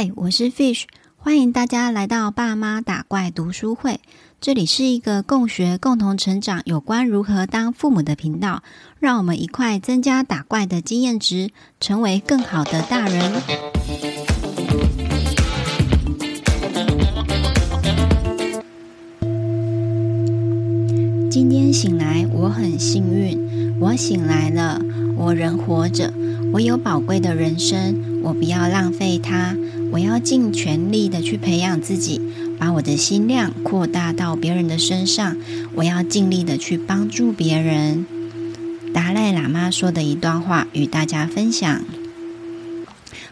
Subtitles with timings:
[0.00, 0.84] 嗨，我是 Fish，
[1.16, 3.98] 欢迎大家来到爸妈打怪读书会。
[4.40, 8.62] 这里是一个共学、共同成长有关如何当父母的频道，
[9.00, 11.50] 让我们一块增加打怪的经验值，
[11.80, 13.42] 成为更好的大人。
[21.28, 24.80] 今天醒来，我很幸运，我醒来了，
[25.16, 26.14] 我人活着。
[26.50, 29.56] 我有宝贵的人生，我不要浪费它。
[29.90, 32.20] 我要尽全力的去培养自己，
[32.58, 35.36] 把我的心量扩大到别人的身上。
[35.74, 38.06] 我要尽力的去帮助别人。
[38.92, 41.82] 达赖喇嘛说的一段话与大家分享。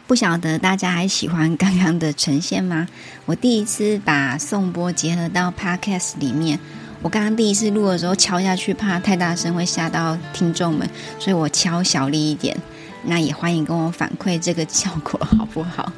[0.07, 2.87] 不晓得大家还喜欢刚刚的呈现吗？
[3.25, 6.59] 我第一次把颂钵结合到 Podcast 里面。
[7.03, 10.89] 我刚刚第一次录的时候敲下去，怕太大声会吓到听众们，
[11.19, 12.57] 所以我敲小力一点。
[13.05, 15.93] 那也欢迎跟我反馈这个效果好不好？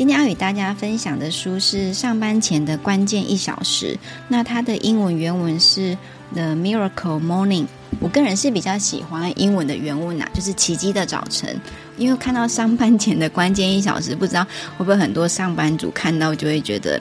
[0.00, 3.92] 今天要与大家分享的书是《上班前的关键一小时》，
[4.28, 5.94] 那它的英文原文是
[6.32, 7.64] 《The Miracle Morning》。
[8.00, 11.54] 我个人是比较喜欢英文的原文呐，就是“奇迹的早晨”。
[11.98, 14.42] 因为看到上班前的关键一小时，不知道
[14.78, 16.98] 会不会很多上班族看到就会觉得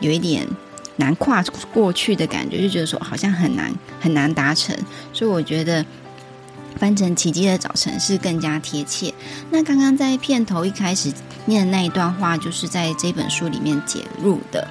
[0.00, 0.46] 有一点
[0.96, 4.76] 难跨过去的感觉，就觉得说好像很难很难达成，
[5.14, 5.82] 所以我觉得。
[6.78, 9.12] 翻成奇迹的早晨是更加贴切。
[9.50, 11.12] 那刚刚在片头一开始
[11.46, 14.66] 念的那一段话，就是在这本书里面解入的。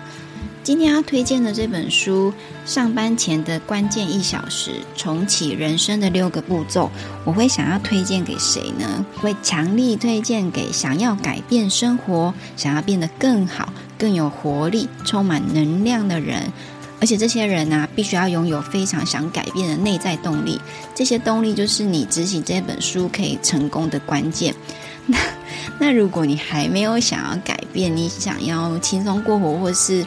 [0.63, 2.31] 今天要推荐的这本书
[2.71, 6.85] 《上班前的关键一小时：重启人生的六个步骤》，
[7.25, 9.03] 我会想要推荐给谁呢？
[9.15, 16.51] 会强力推荐给想要改变生活、想要变得更好、更有活力、充满能量的人。
[17.01, 20.61] 而且这些人呢、必须要拥有非常想改变的内在动力。
[20.93, 24.53] 这些动力就是你执行这本书可以成功的关键。
[25.07, 25.17] 那
[25.79, 30.05] 那如果你还没有想要改变，你想要轻松过活，或是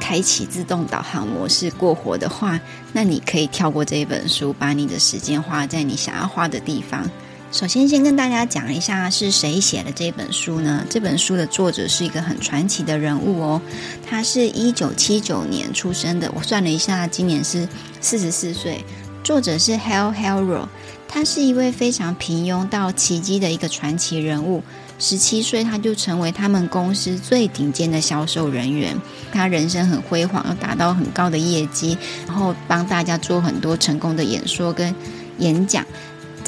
[0.00, 2.58] 开启自动导航模式过活的话，
[2.94, 7.08] 那你可以跳过这一本书，把你的时间花在你想要花的地方。
[7.52, 10.86] 首先，先跟大家讲一下是谁写的这本书呢？
[10.88, 13.60] 这本书的作者是一个很传奇的人物哦。
[14.08, 17.68] 他是一九七九年出生的，我算了一下，今年是
[18.00, 18.84] 四十四岁。
[19.24, 20.68] 作者是 Hal Helro，
[21.08, 24.62] 他是一位非常平庸到奇迹的一个传奇人物。
[25.00, 28.96] 十七岁他就成为他们公司最顶尖的销售人员。
[29.32, 34.94] 他人生很辉煌，要达到很高的业绩，然后帮大家做很多成功的演说跟
[35.38, 35.84] 演讲。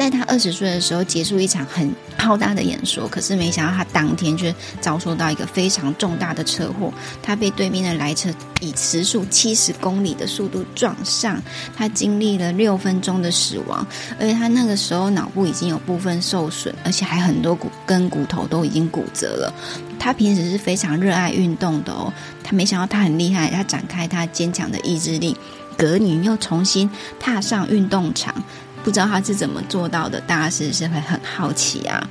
[0.03, 6.93] 在他二十岁的时候结束一场很浩大的演说，可是没想到他当天却遭受到一个非常重大的车祸，
[7.23, 8.29] 他被对面的来车
[8.61, 11.41] 以时速七十公里的速度撞上，
[11.77, 13.87] 他经历了六分钟的死亡，
[14.19, 19.55] 而且他那个时候脑部已经有部分受损，而且还很多骨跟骨头都已经骨折了。
[20.01, 25.37] 他平时是非常热爱运动的哦，他没想到他很厉害，他展开他坚强的意志力，
[25.79, 26.91] 隔年又重新
[27.21, 28.35] 踏上运动场。
[28.83, 32.09] 不知道他是怎么做到的，大家是不是会很好奇啊？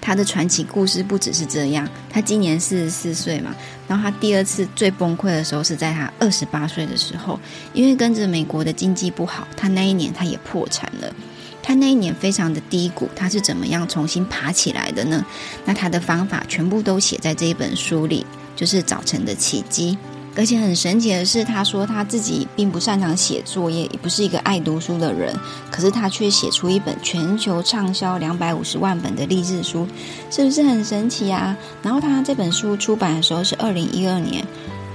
[0.00, 1.86] 他的传奇故事不只是这样。
[2.08, 3.54] 他今年四十四岁嘛，
[3.86, 7.38] 然后他第二次最崩溃的时候是在他二十八岁的时候，
[7.74, 11.12] 因为跟着美国的经济不好，他那一年他也破产了。
[11.62, 15.22] 他那一年非常的低谷，他是怎么样重新爬起来的呢？
[15.66, 18.24] 那他的方法全部都写在这一本书里，
[18.56, 19.98] 就是《早晨的奇迹》。
[20.38, 25.36] 而且很神奇的是，他说他自己并不擅长写作业，也不是一个爱读书的人，
[25.68, 29.84] 可是他却写出一本全球畅销两百五十万本的励志书，
[30.30, 31.56] 是不是很神奇啊？
[31.82, 34.46] 然后他这本书出版的时候是二零一二年，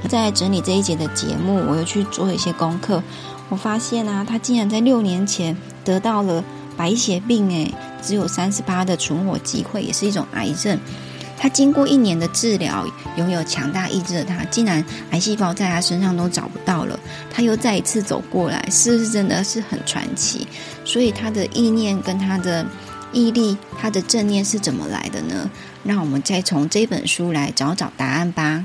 [0.08, 3.04] 在整理这一节的节目，我又去做了一些功课，
[3.50, 6.42] 我发现啊，他竟然在六年前得到了
[6.78, 7.70] 白血病，诶，
[8.02, 10.80] 只有三十八的存活机会，也是一种癌症。
[11.44, 12.88] 他经过一年的治疗，
[13.18, 14.82] 拥有强大意志的他，竟然
[15.12, 16.98] 癌细胞在他身上都找不到了。
[17.30, 20.48] 他又再一次走过来，是不是真的是很传奇？
[20.86, 22.66] 所以他的意念跟他的
[23.12, 25.52] 毅力，他的正念是怎么来的呢？
[25.84, 28.64] 让我们再从这本书来找找答案吧。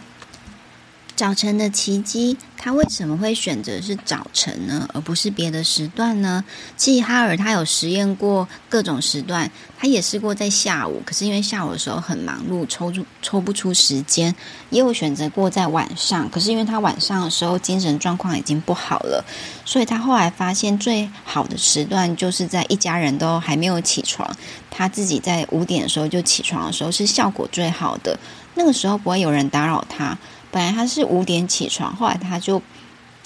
[1.19, 6.44] 早晨的奇迹，他为什么会选择是早晨呢，而不是别的时段呢？
[6.76, 14.32] 其实哈尔他有实验过各种时段，他也试过在下午，可是因为下午的时候很忙碌，抽出抽不出时间；
[14.70, 19.25] 也有选择过在晚上，可是因为他晚上的时候精神状况已经不好了，
[19.64, 24.31] 所以他后来发现最好的时段就是在一家人都还没有起床，
[24.71, 28.17] 他自己在五点的时候就起床的时候是效果最好的，
[28.55, 30.17] 那个时候不会有人打扰他。
[30.50, 32.61] 本来他是五点起床，后来他就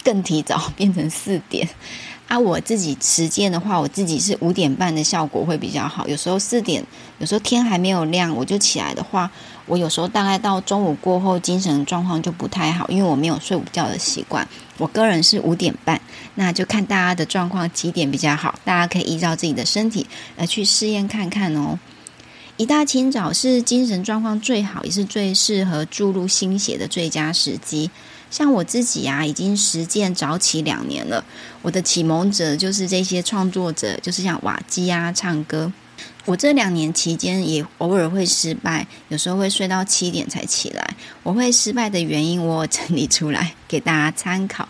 [0.02, 1.68] 更提早 变成四点。
[2.28, 6.08] 啊，我自己实践的话，我自己是五点半的效果会比较好。
[6.08, 6.82] 有时候四点，
[7.18, 9.30] 有时候天还没有亮我就起来的话，
[9.66, 14.48] 我有时候大概到中午过后，精神状况就不太好，因为我没有睡午觉的习惯。
[14.78, 16.00] 我个人是五点半，
[16.36, 20.06] 那就看大家的状况几点比较好，大家可以依照自己的身体
[20.38, 21.78] 来去试验看看哦。
[22.58, 27.90] 一大清早是精神状况最好，也是最适合注入新血的最佳时机。
[28.30, 31.24] 像我自己啊，已经实践早起两年了。
[31.62, 35.72] 我的启蒙者就是这些创作者，就是像瓦基啊，唱歌。
[36.24, 40.96] 我这两年期间也偶尔会失败，有时候会睡到七点才起来。
[41.22, 44.68] 我会失败的原因，我整理出来给大家参考。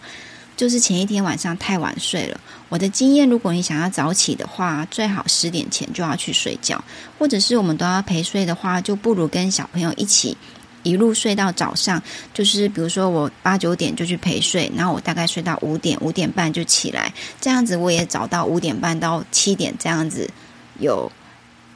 [0.57, 2.41] 就是前一天晚上太晚睡了。
[2.73, 6.83] 我的经验，如果你想要早起的话，最好十点前就要去睡觉，
[7.19, 10.35] 或者是我们都要陪睡的话，就不如跟小朋友一起。
[10.83, 12.03] 一路睡到早上，
[12.33, 20.31] 就是比如说我八九点就去陪睡，然后我大概睡到五点，五点半就起来，这样子我也早到五点半到七点这样子，
[20.79, 21.13] 有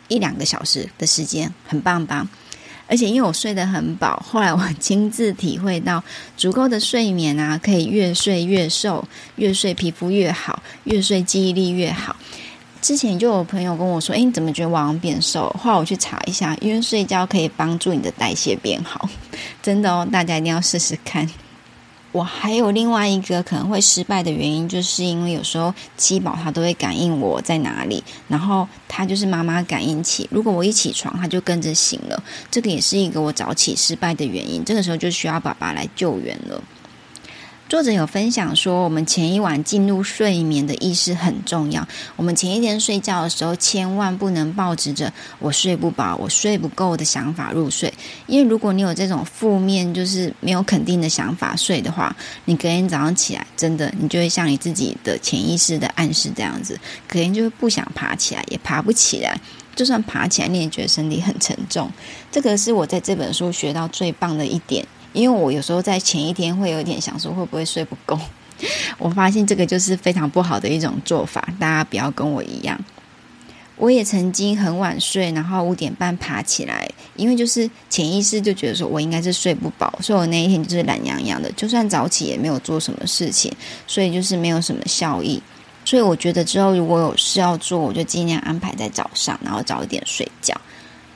[0.09, 2.27] 一两个小时的时间，很棒吧？
[2.89, 6.03] 而且因为我睡得很饱，后来我亲自体会到，
[6.37, 9.07] 足够的睡眠啊，可以越睡越瘦，
[9.37, 12.15] 越睡皮肤越好，越睡记忆力越好。
[12.81, 19.09] 之前就有朋友跟我说：“诶，你怎么觉得晚上变瘦？”后来我去查一下，因为睡觉可以帮助你的代谢变好，
[19.61, 21.29] 真的哦，大家一定要试试看。
[22.17, 34.65] 我还有另外一个可能会失败的原因，就是因为有时候七宝他都会感应我在哪里，然后他就是妈妈感应起，如果我一起床，他就跟着醒了，这个也是一个我早起失败的原因。
[34.65, 36.59] 这个时候就需要爸爸来救援了。
[37.69, 41.85] 作者有分享说，我们前一晚进入睡眠的意识很重要。
[42.15, 47.93] 我们前一天睡觉的时候，千万不能抱持着“我睡不饱，我睡不够”的想法入睡。
[48.29, 52.15] 因为如果你有这种负面，就是没有肯定的想法睡的话，
[52.45, 56.79] 你隔天早上起来，真的你就会像你自己的潜意识的暗示这样子，
[57.09, 59.37] 隔天就会不想爬起来，也爬不起来。
[59.75, 61.91] 就算爬起来，你也觉得身体很沉重。
[62.31, 64.87] 这个是我在这本书学到最棒的一点。
[65.17, 68.19] 因为我有时候在前一天会有点想说会不会睡不够，
[68.99, 72.79] 我发现这个就是非常不好的一种做法，大家不要跟我一样。
[73.77, 83.53] 我也曾经很晚睡，然后五点半爬起来，因为就是潜意识就觉得说我应该是睡不饱，所以我那一天就是懒洋洋的，就算早起也没有做什么事情，
[83.87, 85.43] 所以就是没有什么效益。
[85.85, 90.59] 所以我觉得之后如果有事要做，我就尽量安排在早上，然后早一点睡觉。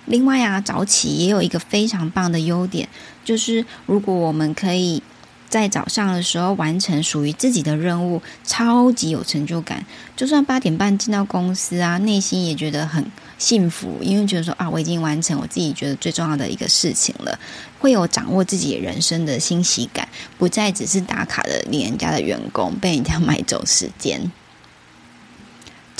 [0.07, 2.89] 另外啊，早起也有一个非常棒的优点，
[3.25, 5.03] 就是如果我们可以
[5.49, 9.85] 在早上的时候完成属于自己的任务，超级有成就感。
[10.17, 13.05] 就算八点半进到公司啊，内心也觉得很
[13.39, 17.39] 幸福，因为觉得说啊，我已经完成我自己觉得最重要的一个事情了，
[17.79, 20.09] 会有掌握自己人生的欣喜感，
[20.39, 24.31] 不再只是打卡的领人家的员工，被人家买走时间。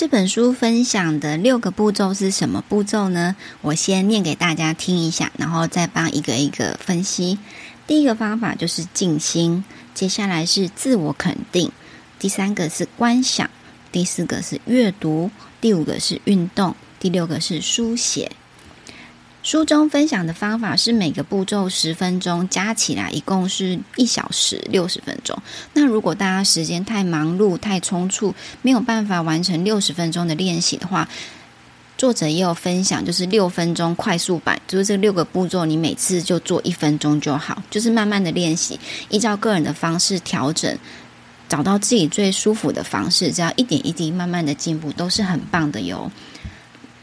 [0.01, 3.37] 这本书分享的六个步骤是什么步骤呢？
[3.61, 7.39] 我先念给大家听一下，然后再帮一个一个分析。
[7.87, 9.63] 第一个方法就是静心，
[9.93, 11.71] 接下来是自我肯定，
[12.19, 13.51] 第三个是观想，
[13.93, 15.31] 第四个是阅读，
[15.61, 18.33] 第五个是运动，第六个是书写。
[19.43, 25.37] 书中分享的方法是每个步骤十分钟，加起来一共是一小时六十分钟。
[25.73, 31.09] 那如果大家时间太忙碌、太匆促，没有办法完成六十分钟的练习的话，
[31.97, 38.79] 作者也有分享，就是六分钟快速版，就是这六个步骤，你每次就做一分钟就好，就是慢慢的练习，
[39.09, 40.79] 依照个人的方式调整，
[41.49, 46.13] 找到自己最舒服的方式，只要一点一滴慢慢的进步，都是很棒的哟。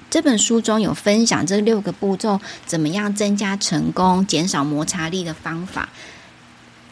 [0.09, 5.89] 这本书中有分享这六个步骤，怎么样增加成功、减少摩擦力的方法。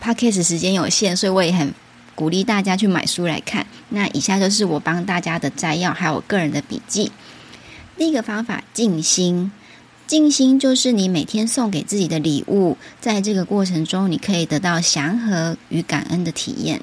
[0.04, 1.74] Podcast 时间有限，所以我也很
[2.14, 3.66] 鼓励大家去买书来看。
[3.90, 7.12] 那以下就是我帮大家的摘要，还有我个人的笔记。
[7.98, 9.52] 第一个方法，静心。
[10.06, 16.82] 静心就是你每天送给自己的礼物，在这个过程中，你可以得到祥和与感恩的体验。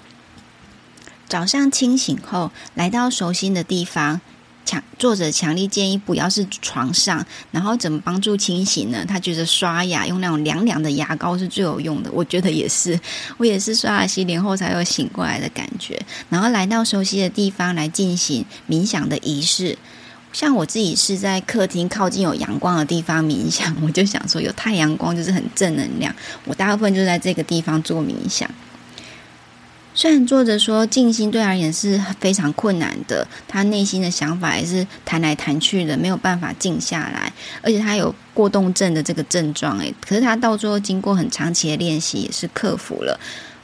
[1.28, 4.20] 早上清醒后，来到熟悉的地方。
[4.64, 9.04] 强作者强烈建议不要是床上，然后怎么帮助清醒呢？
[9.06, 12.10] 他觉得刷牙用那种凉凉的牙膏是最有用的。
[12.12, 12.98] 我觉得也是，
[13.38, 16.00] 我也是刷牙洗脸后才有醒过来的感觉。
[16.28, 19.76] 然后来到熟悉的地方来进行冥想的仪式。
[20.32, 26.14] 像我自己是在客厅靠近有阳光的地方冥想，我就想说有太阳光就是很正能量。
[26.46, 28.48] 我大部分就在这个地方做冥想。
[29.94, 37.30] 虽然作者说静心对而言是非常困难的，他内心的想法也是弹来弹去的，没有办法静下来，
[37.60, 43.18] 而且他有过动症的这个症状，诶，可是他到最后经过很长期的练习也是克服了。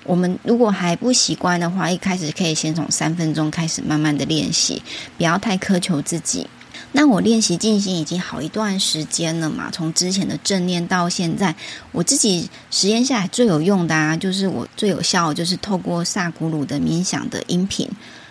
[0.04, 4.82] 我们如果还不习惯的话，一开始可以先从三分钟开始慢慢的练习，
[5.16, 6.46] 不要太苛求自己。
[6.92, 11.54] 那我练习静心已经好一段时间了嘛，从之前的正念到现在，
[11.92, 17.88] 我自己实验下来最有用的啊，就是我最有效，就是透过萨古鲁的冥想的音频。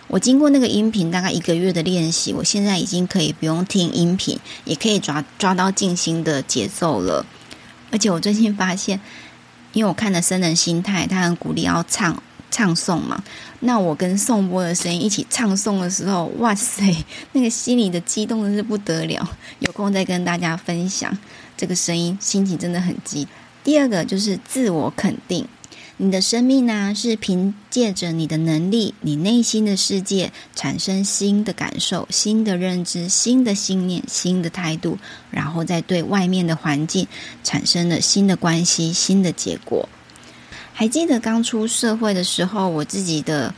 [0.08, 7.26] 我经过那个音频大概一个月的练习，我现在已经可以不用听音频，也可以抓抓到静心的节奏了。
[7.90, 9.00] 而且我最近发现，
[9.72, 12.22] 因为我看了《僧人心态》，他很鼓励要唱。
[12.50, 13.22] 唱诵嘛，
[13.60, 19.28] 那我跟颂钵的声音一起唱诵的时候，哇塞， 那个心里的激动的是不得了。
[19.60, 21.16] 有空再跟大家分享
[21.56, 23.28] 这个声音，心情真的很激。
[23.62, 25.46] 第二个就是自我肯定，
[25.98, 34.96] 你的生命呢是凭借着你的能力，你内心的世界产生新的感受、新的认知、新的信念、新的态度，
[35.30, 37.06] 然后再对外面的环境
[37.44, 39.88] 产生了新的关系、新的结果。
[40.78, 43.52] 还记得刚出社会的时候，我自己的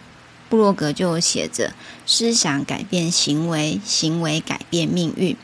[0.49, 1.75] 部落格就写着
[2.07, 5.37] “思想改变行为，行为改变命运”。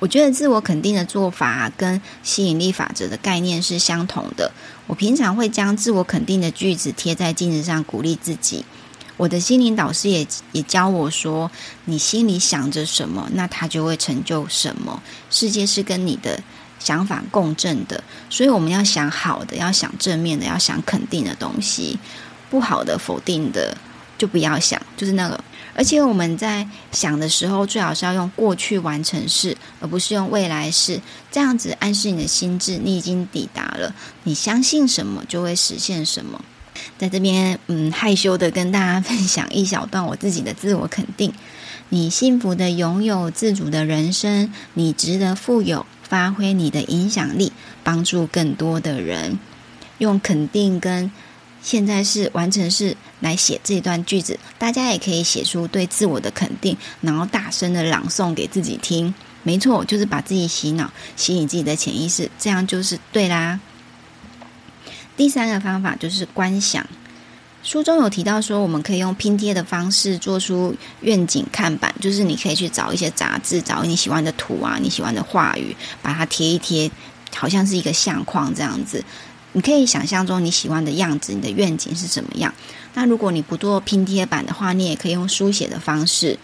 [0.00, 4.50] 我觉得自我肯定的做法跟吸引力法则的概念是相同的。
[4.86, 8.64] 我平常会将自我肯定的句子贴在镜子上，鼓励自己。
[9.18, 11.50] 我的心灵导师也也教我说
[11.84, 15.02] ：“你心里想着什么，那它就会成就什么。
[15.28, 16.42] 世界是跟你的。”
[16.80, 21.96] 想法共振的，所以我们要想好的，要想正面的，要想肯定的东西；
[22.50, 23.76] 不好的、否定的
[24.18, 25.38] 就不要想，就是那个。
[25.72, 33.94] 而且我们在想的时候，最好是要用过去完成式，而不是用未来式，这样子暗示你的心智，你已经抵达了。
[34.24, 36.42] 你相信什么，就会实现什么。
[36.98, 41.32] 在这边，嗯，害羞的跟大家分享一小段我自己的自我肯定：
[41.90, 45.86] 你幸福的拥有自主的人生，你值得富有。
[46.10, 47.52] 发挥你的影响力，
[47.82, 49.38] 帮助更多的人。
[49.96, 51.10] 用肯定跟
[51.62, 59.14] 现在式完成式来写这段句子，大家也可以写出对自我的肯定，然后大声的朗诵给自己听。
[59.42, 63.60] 没错，就是把自己洗脑，吸引自己的潜意识，这样就是对啦。
[65.16, 66.86] 第三个方法就是观想。
[67.62, 76.90] 书中有提到说，我们可以用拼贴的方式做出愿景看板，就是你可以去找一些杂志，找你喜欢的图啊，你喜欢的话语，把它贴一贴，
[77.36, 79.04] 好像是一个相框这样子。
[79.52, 82.54] 你可以想象中你喜欢的样子，你的愿景是怎么样？
[82.94, 86.38] 那如果你不做拼贴板的话，你也可以用书写的方式。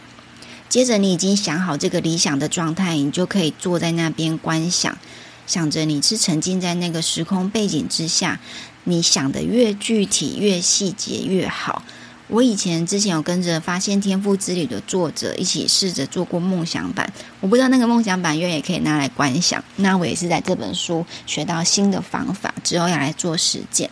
[0.69, 4.99] 接着，你已经想好这个理想的状态，你就可以坐在那边观想，
[5.47, 8.41] 想着你是沉浸在那个时空背景之下。
[8.89, 11.83] 你想的越具体、越细节越好。
[12.29, 19.63] 我以前之前有跟着《发现天赋之旅》的作者一起试着做过梦想版，我不知道那个梦想版愿也可以拿来观想。
[19.75, 23.91] 那我也是在这本书学到新的方法之后要来做实践。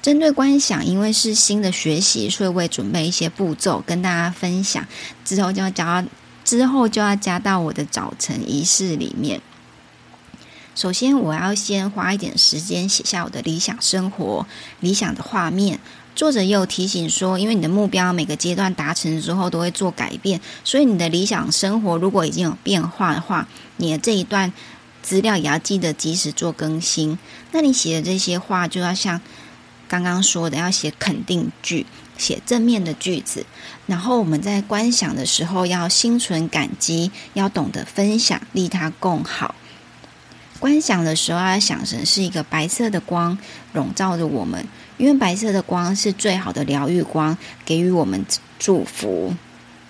[0.00, 4.86] 针对观想，因为是新的学习，所以我也准备一些步骤跟大家分享。
[5.24, 6.04] 之后就要加，
[6.44, 9.40] 之后就要加到我的早晨仪式里面。
[10.74, 14.46] 首先，我要先花一点时间写下我的理想生活、
[14.80, 15.78] 理想的画面。
[16.16, 24.52] 作者也有提醒说，因为你的目标每个阶段达成之后都会做改变，所以你的理想生活如果已经有变化的话，你的这一段
[25.02, 27.18] 资料也要记得及时做更新。
[27.50, 29.20] 那你写的这些话就要像
[29.88, 31.86] 刚刚说的，要写肯定句，
[32.16, 33.44] 写正面的句子。
[33.86, 39.54] 然后我们在观想的时候要心存感激，要懂得分享，利他共好。
[40.62, 43.36] 观想的时候，要想成是一个白色的光
[43.72, 44.64] 笼罩着我们，
[44.96, 48.24] 因为白色的光是最好的疗愈光，给予我们
[48.60, 49.34] 祝福。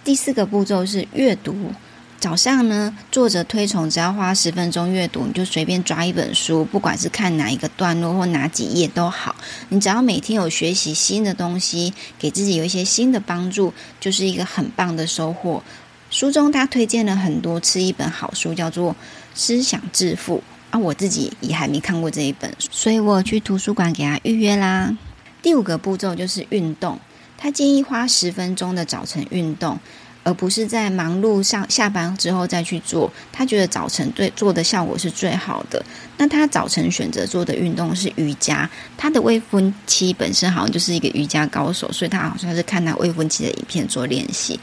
[0.02, 1.72] 第四个步骤是阅读。
[2.18, 9.36] 早上呢，作者推崇只要花十分钟阅读，你就随便抓一本书，不管是看哪一个段落或哪几页都好。
[9.68, 15.62] 你只要每天有学习新的东西，给自己有一些新的帮助，就是一个很棒的收获。
[16.08, 18.92] 书中他推荐了很多次一本好书，叫做
[19.34, 20.38] 《思想致富》。
[20.72, 24.96] 啊，我自己也还没看过这一本，所以我去图书馆给他预约啦。
[25.42, 26.98] 第五个步骤就是运动，
[27.36, 29.78] 他建议花十分钟的早晨运动，
[30.24, 33.12] 而不是在忙碌上下班之后再去做。
[33.30, 35.84] 他觉得早晨对做的效果是最好的。
[36.16, 38.70] 那他早晨选择做的运动是瑜伽。
[38.96, 44.58] 他的未婚妻本身好像就是一个瑜伽高手，所以他好像是看他未婚妻的影片做练习。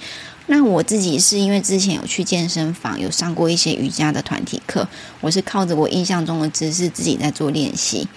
[0.52, 4.90] 那我自己是因为之前有去健身房，有上过一些瑜伽的团体课，
[5.22, 8.08] 我是靠着我印象中的姿势自己在做练习。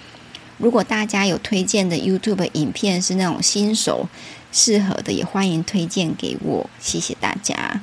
[0.57, 4.09] 如果大家有推荐的 YouTube 影片是那种新手
[4.51, 7.79] 适合的，也欢迎推荐给我，谢谢大家。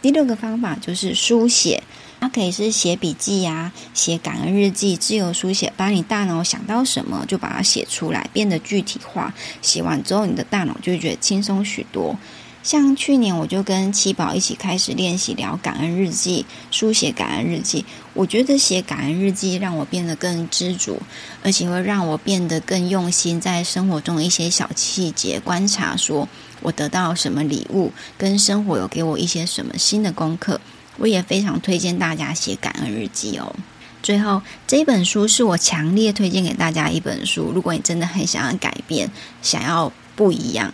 [0.00, 1.84] 第六个方法就是书写，
[2.18, 9.32] 它可以是写笔记呀、啊，写感恩日记，自由书写，把你大脑想到什么就把它写出来，变得具体化。
[9.60, 12.18] 写完之后，你的大脑就会觉得轻松许多。
[12.62, 17.84] 像去年我就跟七宝一起开始练习聊感恩日记，书写感恩日记。
[18.14, 21.00] 我觉得写感恩日记让我变得更知足，
[21.42, 26.28] 而且会让我变得更用心，在生活中的一些小细节观察，说
[26.60, 30.60] 我得到什么礼物，跟生活有给我一些什么新的功课。
[30.98, 33.56] 我也非常推荐大家写感恩日记哦。
[34.02, 37.50] 最后，这本书是我强烈推荐给大家一本书。
[37.52, 40.72] 如果你真的很想要改变，想要不一样。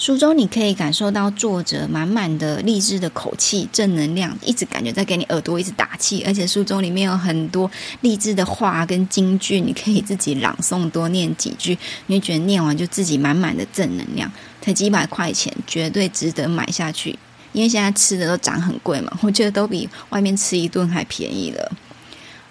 [0.00, 6.24] 书中你可以感受到作者满满的励志的口气、正能量，一直感觉在给你耳朵一直打气。
[6.26, 11.76] 而且书中里面有很多励志的话跟金句，你可以自己朗诵多念几句，
[12.06, 14.32] 你会觉得念完就自己满满的正能量。
[14.62, 17.18] 才几百块钱，绝对值得买下去。
[17.52, 21.72] 因为现在吃的都涨很贵嘛，我觉得都比外面吃一顿还便宜了。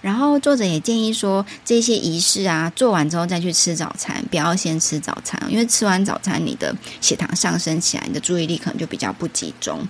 [0.02, 9.88] 然后作者也建议说，这些仪式啊，做完之后再去吃早餐，不要先吃早餐，因为吃完早餐，你的血糖上升起来，你的注意力可能就比较不集中。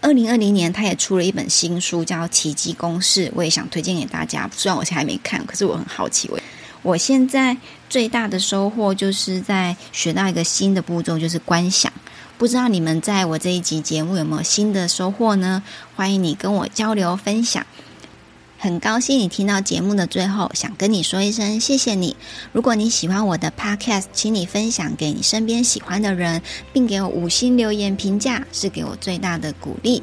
[0.00, 4.48] 二零二零年，他也出了一本新书，叫《奇迹公式》，我也想推荐给大家。
[4.54, 6.28] 虽然我现在还没看，可是我很好奇。
[6.30, 6.38] 我
[6.82, 7.56] 我现在
[7.88, 11.92] 最大的收获就是在学到一个新的步骤，就是观想。
[12.36, 15.62] 不知道你们在我这一集节目有没有新的收获呢？
[15.96, 17.64] 欢迎你跟我交流分享。
[18.64, 22.16] 很高兴你听到节目的最后，想跟你说一声谢谢你。
[22.50, 26.40] 如果你喜欢我的 Podcast，请你分享给你身边喜欢的人，
[26.72, 30.02] 并给我五星留言评价，是给我最大的鼓励。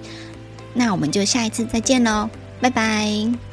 [0.75, 2.29] 那我们就下一次再见喽，
[2.61, 3.50] 拜拜。